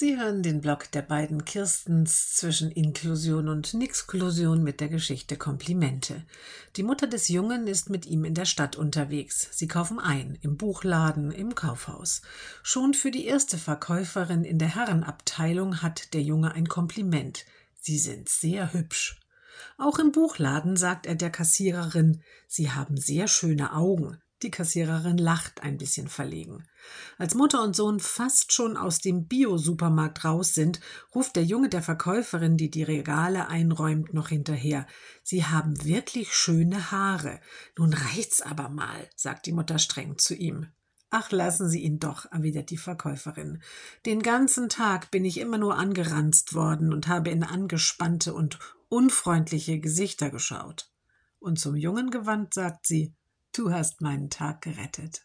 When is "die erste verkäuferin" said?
13.10-14.42